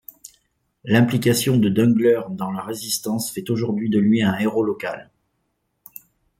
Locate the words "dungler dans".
1.69-2.49